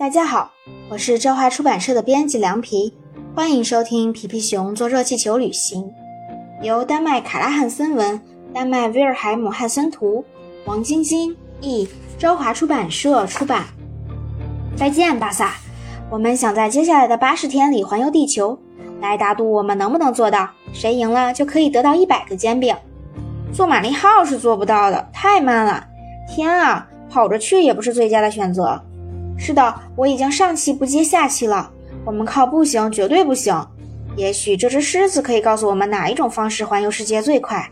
[0.00, 0.50] 大家好，
[0.88, 2.94] 我是朝华出版社的编辑凉皮，
[3.34, 5.92] 欢迎收听皮皮熊坐热气球旅行，
[6.62, 8.18] 由丹麦卡拉汉森文、
[8.50, 10.24] 丹麦威尔海姆汉森图、
[10.64, 11.86] 王晶晶译，
[12.18, 13.66] 朝华出版社出版。
[14.74, 15.52] 再见，巴萨！
[16.08, 18.58] 我们想在接下来的八十天里环游地球，
[19.02, 20.48] 来打赌我们能不能做到？
[20.72, 22.74] 谁赢了就可以得到一百个煎饼。
[23.52, 25.84] 坐玛丽号是做不到的，太慢了。
[26.26, 28.82] 天啊，跑着去也不是最佳的选择。
[29.40, 31.70] 是的，我已经上气不接下气了。
[32.04, 33.58] 我们靠步行绝对不行。
[34.14, 37.66] 也许这只狮子可以告诉我们哪一种方式环游世界最快。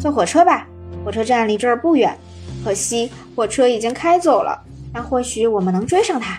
[0.00, 0.66] 坐火车吧，
[1.04, 2.18] 火车站离这儿不远。
[2.64, 4.60] 可惜火车已经开走了，
[4.92, 6.36] 但或许我们能追上它。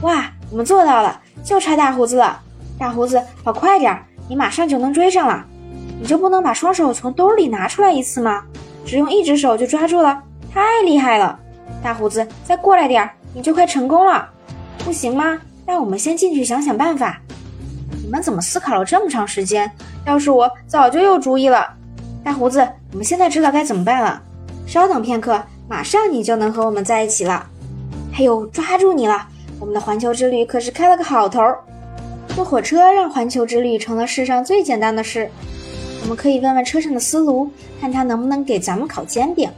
[0.00, 2.40] 哇，我们做到了，就差大胡子了。
[2.78, 5.44] 大胡子，跑快点，你马上就能追上了。
[6.00, 8.42] 你就不能把双手从兜里拿出来一次吗？
[8.86, 10.22] 只用一只手就抓住了，
[10.52, 11.38] 太厉害了。
[11.82, 13.10] 大胡子，再过来点儿。
[13.36, 14.26] 你就快成功了，
[14.78, 15.38] 不行吗？
[15.66, 17.20] 让我们先进去想想办法。
[18.02, 19.70] 你们怎么思考了这么长时间？
[20.06, 21.68] 要是我早就有主意了。
[22.24, 24.22] 大胡子，我们现在知道该怎么办了。
[24.66, 25.38] 稍等片刻，
[25.68, 27.46] 马上你就能和我们在一起了。
[28.14, 29.28] 哎呦，抓住你了！
[29.60, 31.42] 我们的环球之旅可是开了个好头。
[32.28, 35.30] 坐火车让环球之旅成了世上最简单的事。
[36.04, 37.50] 我们可以问问车上的司炉，
[37.82, 39.50] 看他能不能给咱们烤煎饼。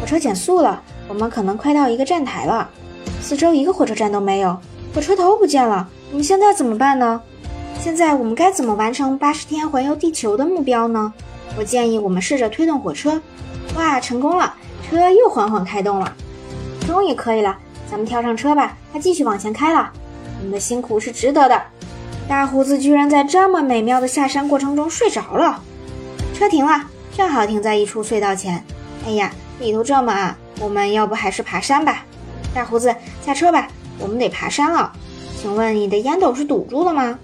[0.00, 2.68] 火车减速了，我们可能快到一个站台了。
[3.20, 4.56] 四周一个火车站都没有，
[4.94, 5.88] 火车头不见了。
[6.10, 7.20] 我们现在怎么办呢？
[7.80, 11.12] 现在我们该怎么完成八十天环游地球的目标呢？
[11.56, 13.20] 我建议我们试着推动火车。
[13.76, 14.54] 哇，成功了！
[14.88, 16.12] 车又缓缓开动了，
[16.86, 17.56] 终于可以了。
[17.90, 19.90] 咱们跳上车吧，它继续往前开了。
[20.38, 21.62] 我们的辛苦是值得的。
[22.28, 25.62] 大胡子居然在这么美妙的下山过程中睡着了。
[26.34, 26.84] 车停了，
[27.16, 28.64] 正好停在一处隧道前。
[29.06, 32.04] 哎呀，里头这么暗，我们要不还是爬山吧？
[32.54, 34.92] 大胡子，下车吧，我们得爬山了。
[35.40, 37.18] 请问你的烟斗是堵住了吗？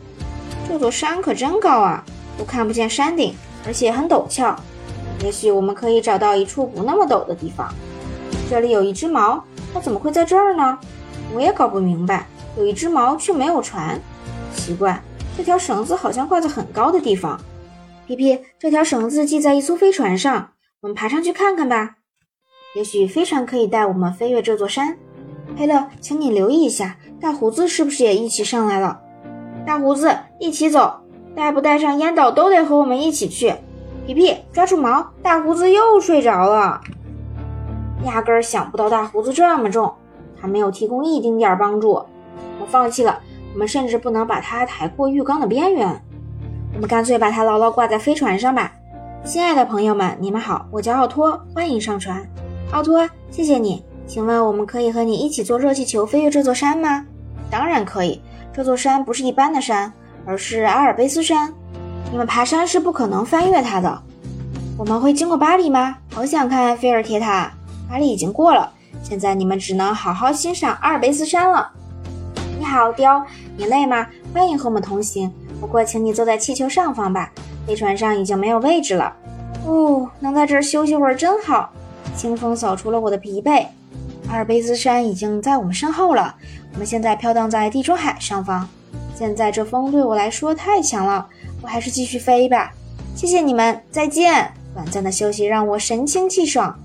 [0.68, 2.04] 这座山可真高啊，
[2.38, 3.34] 都看不见山顶，
[3.66, 4.54] 而且很陡峭。
[5.22, 7.72] 也许我们可以找到一处不那么陡的地方。
[8.48, 9.40] 这里有一只锚，
[9.72, 10.78] 它怎么会在这儿呢？
[11.32, 14.00] 我也搞不明白，有一只锚却没有船，
[14.54, 15.02] 奇怪。
[15.36, 17.40] 这条绳子好像挂在很高的地方。
[18.06, 20.50] 皮皮，这条绳子系在一艘飞船上，
[20.82, 21.96] 我们爬上去看看吧。
[22.74, 24.96] 也许飞船可以带我们飞越这座山。
[25.56, 29.00] 黑乐，请你留意一下，大胡子是不是也一起上来了？
[29.64, 30.92] 大胡子，一起走，
[31.36, 33.54] 带不带上烟斗都得和我们一起去。
[34.04, 36.80] 皮皮，抓住毛，大胡子又睡着了。
[38.04, 39.94] 压根儿想不到大胡子这么重，
[40.40, 41.92] 他没有提供一丁点儿帮助。
[42.60, 43.20] 我放弃了，
[43.52, 46.02] 我们甚至不能把它抬过浴缸的边缘。
[46.74, 48.72] 我们干脆把它牢牢挂在飞船上吧。
[49.22, 52.28] 亲爱的朋友们，你们好，我叫奥托，欢迎上船。
[52.72, 53.84] 奥托，谢谢你。
[54.06, 57.04] 请问我们可以和你一起坐热气球飞越这座山吗？
[57.50, 58.20] 当然可以。
[58.52, 59.92] 这座山不是一般的山，
[60.26, 61.52] 而是阿尔卑斯山。
[62.10, 64.02] 你们爬山是不可能翻越它的。
[64.76, 65.96] 我们会经过巴黎吗？
[66.12, 67.50] 好想看菲尔铁塔。
[67.88, 68.72] 巴黎已经过了，
[69.02, 71.70] 现在你们只能好好欣赏阿尔卑斯山了。
[72.58, 73.24] 你好，雕，
[73.56, 74.06] 你累吗？
[74.32, 75.32] 欢迎和我们同行。
[75.60, 77.30] 不过，请你坐在气球上方吧，
[77.66, 79.12] 飞船上已经没有位置了。
[79.64, 81.70] 哦，能在这儿休息会儿真好。
[82.16, 83.66] 清风扫除了我的疲惫。
[84.28, 86.34] 阿尔卑斯山已经在我们身后了，
[86.72, 88.68] 我们现在飘荡在地中海上方。
[89.14, 91.26] 现在这风对我来说太强了，
[91.62, 92.72] 我还是继续飞吧。
[93.14, 94.50] 谢谢你们，再见。
[94.74, 96.76] 短暂的休息让我神清气爽。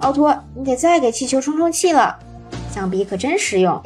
[0.00, 2.18] 奥托，你得再给气球充充气了，
[2.70, 3.80] 橡皮可真实用。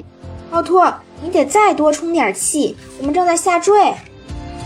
[0.50, 3.94] 奥托，你得再多充点气，我们正在下坠，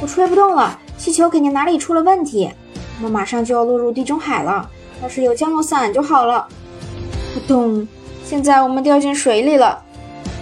[0.01, 2.51] 我吹不动了，气球肯定哪里出了问题。
[2.99, 4.71] 我们马上就要落入地中海了，
[5.03, 6.47] 要是有降落伞就好了。
[7.35, 7.87] 扑通。
[8.25, 9.83] 现在我们掉进水里了。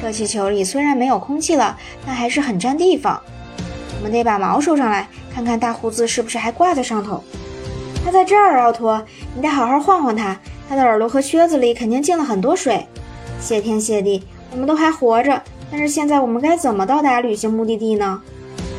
[0.02, 3.20] 热气球里虽然没有空气了，但还是很占地方。
[3.98, 7.22] 我们得把毛收上来，看看大胡子是不是还挂在上头。
[8.04, 9.02] 他在这儿，奥托，
[9.34, 10.36] 你得好好晃晃他。
[10.68, 12.86] 他的耳朵和靴子里肯定进了很多水。
[13.40, 14.22] 谢天谢地，
[14.52, 15.40] 我们都还活着。
[15.70, 18.20] 但是现在我们该怎么到达旅行目的地呢？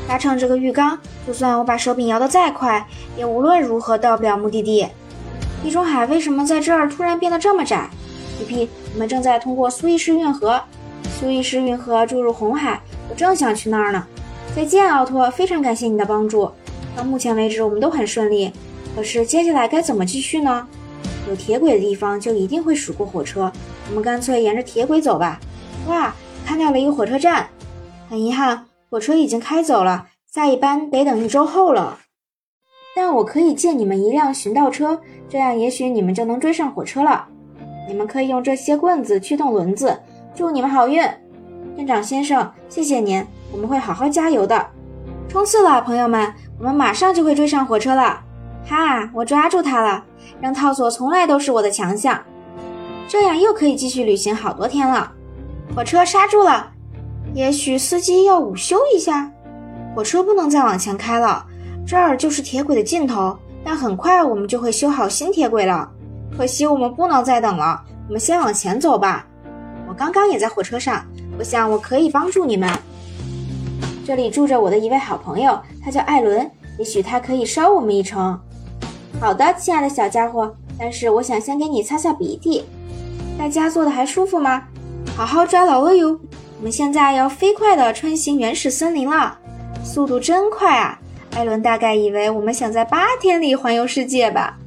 [0.08, 2.86] 搭乘这个浴缸，就算我把手柄摇得再快，
[3.18, 4.88] 也无论如何到不了目的地。
[5.64, 7.90] 地中海为什么在这儿突然变得这么窄？
[8.38, 10.62] 皮皮，我们正在通过苏伊士运河，
[11.20, 14.06] 苏伊士运河注入红海，我正想去那儿呢。
[14.56, 16.50] 再见，奥托，非常感谢你的帮助。
[16.96, 18.52] 到目前为止，我们都很顺利。
[18.96, 20.68] 可是接下来该怎么继续呢？
[21.28, 23.52] 有铁轨的地方就一定会驶过火车，
[23.90, 25.40] 我们干脆沿着铁轨走吧。
[25.88, 26.14] 哇，
[26.46, 27.48] 看到了一个火车站。
[28.10, 32.00] 很遗憾，火车已经开走了，下一班得等一周后了。
[32.98, 35.00] 但我可以借你们一辆巡道车，
[35.30, 37.28] 这样也许你们就能追上火车了。
[37.88, 39.96] 你们可以用这些棍子驱动轮子，
[40.34, 41.08] 祝你们好运！
[41.76, 44.66] 店长先生，谢谢您，我们会好好加油的。
[45.30, 48.20] 冲刺了，朋友们，我们马上就会追上火车了。
[48.66, 50.04] 哈，我抓住它了，
[50.42, 52.20] 扔套索从来都是我的强项。
[53.08, 55.12] 这样又可以继续旅行好多天了。
[55.76, 56.72] 火车刹住了，
[57.36, 59.32] 也许司机要午休一下。
[59.96, 61.46] 火车不能再往前开了，
[61.88, 63.36] 这儿就是铁轨的尽头。
[63.64, 65.90] 但很快我们就会修好新铁轨了。
[66.38, 69.26] 可惜我们不能再等了，我们先往前走吧。
[69.88, 71.04] 我刚刚也在火车上，
[71.38, 72.70] 我想我可以帮助你们。
[74.06, 78.40] 这里住着我的一位好朋友，他叫艾伦，也许他可以捎我们一程。
[79.20, 82.64] 好的，亲爱的小家伙，但是我想先给你擦擦鼻涕。
[83.38, 84.64] 大家坐的还舒服吗？
[85.18, 86.18] 好好抓牢了哟！
[86.58, 89.38] 我们现在要飞快地穿行原始森林了，
[89.84, 90.98] 速度真快啊！
[91.32, 94.58] 艾伦大概以为我们想在八天里环游世界吧？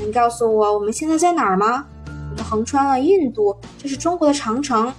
[0.00, 1.84] 能告诉我我们现在在哪儿吗？
[2.30, 4.92] 我们横穿了印度，这是中国的长城。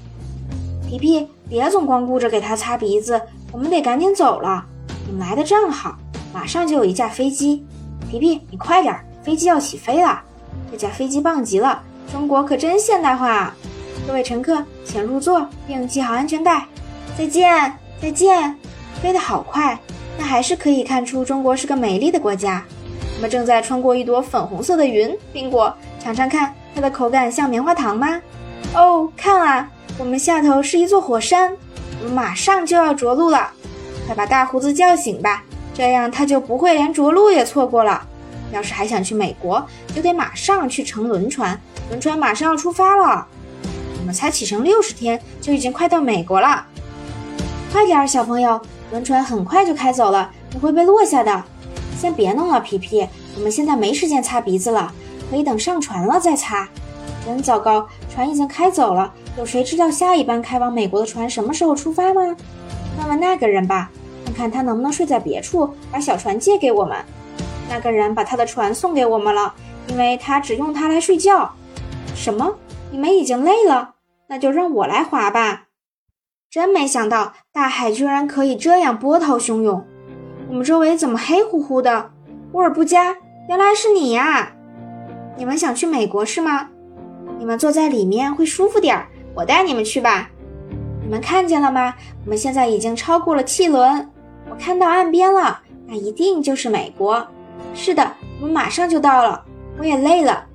[0.88, 3.22] 皮皮，别总光顾着给他擦鼻子。
[3.52, 4.66] 我们得赶紧走了，
[5.06, 5.98] 你们来的正好，
[6.34, 7.66] 马上就有一架飞机。
[8.10, 10.22] 皮皮，你快点，飞机要起飞了。
[10.72, 13.54] 这架飞机棒极了，中国可真现代化。
[14.08, 16.66] 各位乘客，请入座并系好安全带。
[17.18, 18.56] 再见，再见。
[19.02, 19.80] 飞得好快，
[20.20, 22.62] 那还是可以看出中国是个美丽的国家。
[23.16, 28.22] 我们正在穿过一朵粉红色的云，苹果，尝尝看，它的口感像棉花糖吗？
[28.76, 31.56] 哦，看啊，我们下头是一座火山。
[32.02, 33.50] 我们马上就要着陆了，
[34.08, 35.42] 快把大胡子叫醒吧，
[35.74, 38.06] 这样他就不会连着陆也错过了。
[38.52, 39.66] 要是还想去美国，
[39.96, 41.58] 就得马上去乘轮船，
[41.88, 43.26] 轮船马上要出发了。
[44.02, 46.66] 我们才启程六十天，就已经快到美国了。
[47.72, 48.60] 快点儿，小朋友，
[48.92, 51.44] 轮船很快就开走了，你会被落下的。
[51.98, 54.92] 先别弄了，皮皮，我们现在没时间擦鼻子了，
[55.30, 56.68] 可以等上船了再擦。
[57.26, 59.14] 真糟糕，船已经开走了。
[59.38, 62.36] 有谁知道下一班开往美国的船什么时候出发吗？
[62.98, 63.92] 问问那个人吧，
[64.26, 66.98] 看看他能不能睡在别处，把小船借给我们。
[67.70, 69.54] 那个人把他的船送给我们了，
[69.88, 71.52] 因为他只用它来睡觉。
[72.16, 72.56] 什么？
[72.92, 73.92] 你们已经累了？
[74.28, 75.69] 那就让我来划吧。
[76.52, 79.86] 真没想到，大海居然可以这样波涛汹涌。
[80.50, 82.10] 我们周围怎么黑乎乎的？
[82.54, 83.16] 沃尔布加，
[83.48, 84.52] 原来是你呀！
[85.38, 86.68] 你们想去美国是吗？
[87.38, 89.08] 你们坐在里面会舒服点儿。
[89.36, 90.28] 我带你们去吧，
[91.04, 91.94] 你们看见了吗？
[92.26, 94.10] 我们现在已经超过了汽轮，
[94.50, 97.28] 我看到岸边了，那一定就是美国。
[97.76, 98.12] 是的，
[98.42, 99.46] 我们马上就到了。
[99.78, 100.46] 我也累了，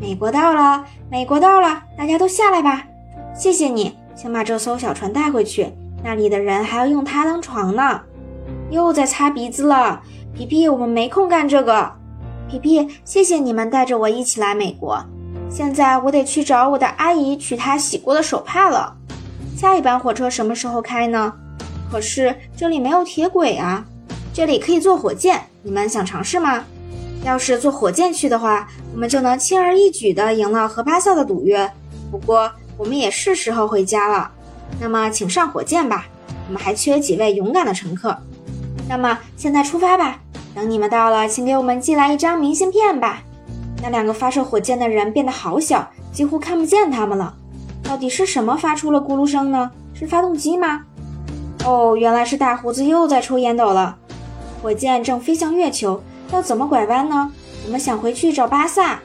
[0.00, 2.84] 美国到了，美国到了，大家都下来吧。
[3.34, 5.72] 谢谢你，请把这艘小船带回去，
[6.04, 8.02] 那里的人还要用它当床呢。
[8.70, 10.02] 又在擦鼻子了，
[10.34, 11.90] 皮皮，我们没空干这个。
[12.46, 15.02] 皮皮，谢谢你们带着我一起来美国。
[15.48, 18.94] 现在我得去找我的阿姨取她洗过的手帕了。
[19.56, 21.32] 下一班火车什么时候开呢？
[21.90, 23.82] 可是这里没有铁轨啊。
[24.34, 26.62] 这里可以坐火箭，你们想尝试吗？
[27.24, 31.70] 要是坐火箭去的话，我们就能轻而易举地赢了和巴萨的赌约。
[32.10, 32.50] 不过
[32.80, 34.30] 我们也是时候回家了。
[34.80, 36.06] 那么请上火箭吧，
[36.48, 38.16] 我们还缺几位勇敢的乘客。
[38.88, 40.18] 那么现在出发吧。
[40.54, 43.22] 等你们到了，请给我们寄来一张明信片吧。
[43.82, 47.34] 那两个发射火箭的人变得好小，几乎看不见他们了。
[47.82, 49.70] 到底是什么发出了咕噜声呢？
[49.92, 50.80] 是发动机吗？
[51.66, 53.96] 哦，原来是大胡子又在抽烟斗了。
[54.62, 56.02] 火箭正飞向月球，
[56.32, 57.30] 要怎么拐弯呢？
[57.66, 58.98] 我们想回去找巴萨。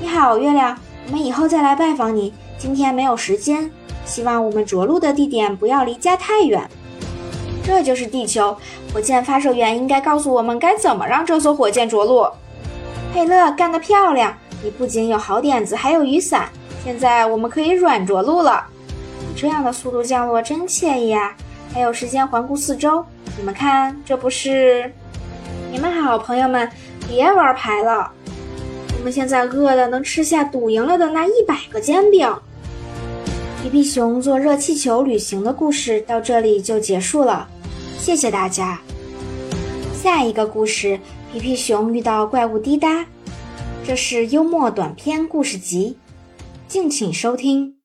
[0.00, 2.34] 你好，月亮，我们以后再来拜访你。
[2.62, 3.68] 今天没有时间，
[4.04, 6.62] 希望我们着陆的地点不要离家太远。
[7.64, 8.56] 这就是地球，
[8.94, 12.24] 火箭发射员应该告诉我们该怎么让这艘火箭着陆。
[13.12, 14.32] 佩勒干得漂亮！
[14.62, 16.48] 你不仅有好点子，还有雨伞。
[16.84, 18.64] 现在我们可以软着陆了。
[19.22, 21.34] 以这样的速度降落真惬意啊！
[21.74, 23.04] 还有时间环顾四周。
[23.36, 24.92] 你们看，这不是？
[25.72, 26.70] 你们好，朋友们，
[27.08, 28.08] 别玩牌了。
[28.96, 32.32] 我们现在饿的能吃下赌赢了的那一百个煎饼。
[33.62, 37.48] 皮皮熊坐热气球旅行的故事到这里就结束了。
[37.96, 38.80] 谢谢大家。
[39.94, 40.98] 下一个故事。
[41.32, 43.06] 皮皮熊遇到怪物滴答，
[43.86, 45.96] 这是幽默短篇故事集，
[46.66, 47.76] 敬请收听。